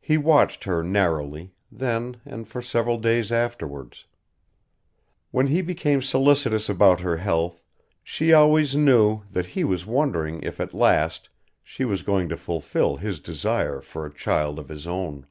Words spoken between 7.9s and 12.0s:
she always knew that he was wondering if at last she was